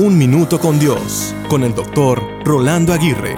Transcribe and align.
Un 0.00 0.16
Minuto 0.16 0.60
con 0.60 0.78
Dios, 0.78 1.34
con 1.48 1.64
el 1.64 1.74
doctor 1.74 2.22
Rolando 2.44 2.92
Aguirre. 2.92 3.34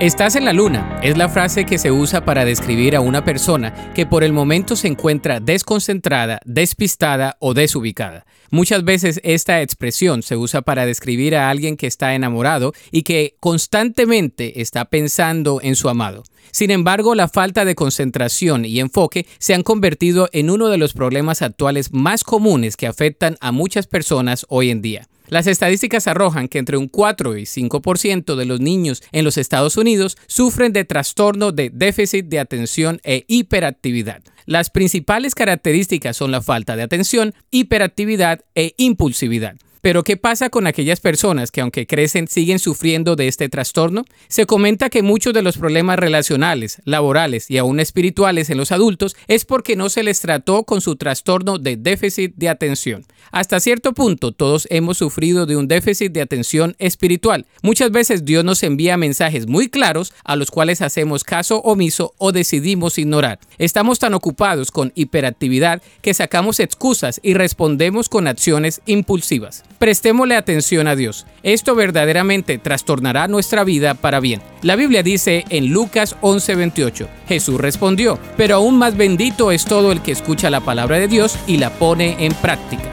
Estás 0.00 0.34
en 0.34 0.46
la 0.46 0.54
luna 0.54 0.98
es 1.02 1.18
la 1.18 1.28
frase 1.28 1.66
que 1.66 1.76
se 1.76 1.92
usa 1.92 2.24
para 2.24 2.46
describir 2.46 2.96
a 2.96 3.02
una 3.02 3.22
persona 3.22 3.92
que 3.92 4.06
por 4.06 4.24
el 4.24 4.32
momento 4.32 4.76
se 4.76 4.88
encuentra 4.88 5.40
desconcentrada, 5.40 6.40
despistada 6.46 7.36
o 7.38 7.52
desubicada. 7.52 8.24
Muchas 8.50 8.82
veces 8.82 9.20
esta 9.24 9.60
expresión 9.60 10.22
se 10.22 10.38
usa 10.38 10.62
para 10.62 10.86
describir 10.86 11.36
a 11.36 11.50
alguien 11.50 11.76
que 11.76 11.86
está 11.86 12.14
enamorado 12.14 12.72
y 12.90 13.02
que 13.02 13.36
constantemente 13.38 14.62
está 14.62 14.86
pensando 14.86 15.60
en 15.62 15.76
su 15.76 15.90
amado. 15.90 16.22
Sin 16.50 16.70
embargo, 16.70 17.14
la 17.14 17.28
falta 17.28 17.66
de 17.66 17.74
concentración 17.74 18.64
y 18.64 18.80
enfoque 18.80 19.26
se 19.38 19.52
han 19.52 19.62
convertido 19.62 20.30
en 20.32 20.48
uno 20.48 20.68
de 20.68 20.78
los 20.78 20.94
problemas 20.94 21.42
actuales 21.42 21.92
más 21.92 22.24
comunes 22.24 22.78
que 22.78 22.86
afectan 22.86 23.36
a 23.42 23.52
muchas 23.52 23.86
personas 23.86 24.46
hoy 24.48 24.70
en 24.70 24.80
día. 24.80 25.08
Las 25.28 25.46
estadísticas 25.46 26.06
arrojan 26.06 26.48
que 26.48 26.58
entre 26.58 26.76
un 26.76 26.88
4 26.88 27.38
y 27.38 27.44
5% 27.44 28.36
de 28.36 28.44
los 28.44 28.60
niños 28.60 29.02
en 29.12 29.24
los 29.24 29.38
Estados 29.38 29.76
Unidos 29.76 30.16
sufren 30.26 30.72
de 30.72 30.84
trastorno 30.84 31.50
de 31.50 31.70
déficit 31.70 32.26
de 32.26 32.40
atención 32.40 33.00
e 33.04 33.24
hiperactividad. 33.26 34.22
Las 34.44 34.68
principales 34.68 35.34
características 35.34 36.16
son 36.16 36.30
la 36.30 36.42
falta 36.42 36.76
de 36.76 36.82
atención, 36.82 37.34
hiperactividad 37.50 38.40
e 38.54 38.74
impulsividad. 38.76 39.56
Pero 39.84 40.02
¿qué 40.02 40.16
pasa 40.16 40.48
con 40.48 40.66
aquellas 40.66 40.98
personas 41.00 41.50
que 41.50 41.60
aunque 41.60 41.86
crecen 41.86 42.26
siguen 42.26 42.58
sufriendo 42.58 43.16
de 43.16 43.28
este 43.28 43.50
trastorno? 43.50 44.06
Se 44.28 44.46
comenta 44.46 44.88
que 44.88 45.02
muchos 45.02 45.34
de 45.34 45.42
los 45.42 45.58
problemas 45.58 45.98
relacionales, 45.98 46.80
laborales 46.86 47.50
y 47.50 47.58
aún 47.58 47.80
espirituales 47.80 48.48
en 48.48 48.56
los 48.56 48.72
adultos 48.72 49.14
es 49.28 49.44
porque 49.44 49.76
no 49.76 49.90
se 49.90 50.02
les 50.02 50.22
trató 50.22 50.62
con 50.64 50.80
su 50.80 50.96
trastorno 50.96 51.58
de 51.58 51.76
déficit 51.76 52.34
de 52.36 52.48
atención. 52.48 53.04
Hasta 53.30 53.60
cierto 53.60 53.92
punto 53.92 54.32
todos 54.32 54.66
hemos 54.70 54.96
sufrido 54.96 55.44
de 55.44 55.56
un 55.56 55.68
déficit 55.68 56.12
de 56.12 56.22
atención 56.22 56.76
espiritual. 56.78 57.44
Muchas 57.62 57.90
veces 57.90 58.24
Dios 58.24 58.42
nos 58.42 58.62
envía 58.62 58.96
mensajes 58.96 59.46
muy 59.46 59.68
claros 59.68 60.14
a 60.24 60.36
los 60.36 60.50
cuales 60.50 60.80
hacemos 60.80 61.24
caso 61.24 61.58
omiso 61.58 62.14
o 62.16 62.32
decidimos 62.32 62.96
ignorar. 62.96 63.38
Estamos 63.58 63.98
tan 63.98 64.14
ocupados 64.14 64.70
con 64.70 64.92
hiperactividad 64.94 65.82
que 66.00 66.14
sacamos 66.14 66.58
excusas 66.58 67.20
y 67.22 67.34
respondemos 67.34 68.08
con 68.08 68.28
acciones 68.28 68.80
impulsivas. 68.86 69.62
Prestémosle 69.78 70.36
atención 70.36 70.86
a 70.86 70.96
Dios. 70.96 71.26
Esto 71.42 71.74
verdaderamente 71.74 72.58
trastornará 72.58 73.28
nuestra 73.28 73.64
vida 73.64 73.94
para 73.94 74.20
bien. 74.20 74.42
La 74.62 74.76
Biblia 74.76 75.02
dice 75.02 75.44
en 75.48 75.72
Lucas 75.72 76.16
11:28, 76.20 77.08
Jesús 77.28 77.60
respondió, 77.60 78.18
pero 78.36 78.56
aún 78.56 78.78
más 78.78 78.96
bendito 78.96 79.52
es 79.52 79.64
todo 79.64 79.92
el 79.92 80.00
que 80.00 80.12
escucha 80.12 80.50
la 80.50 80.60
palabra 80.60 80.98
de 80.98 81.08
Dios 81.08 81.38
y 81.46 81.58
la 81.58 81.70
pone 81.70 82.24
en 82.24 82.32
práctica. 82.34 82.84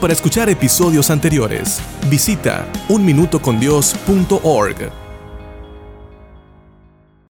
Para 0.00 0.12
escuchar 0.12 0.50
episodios 0.50 1.10
anteriores, 1.10 1.80
visita 2.10 2.66
unminutocondios.org. 2.88 5.03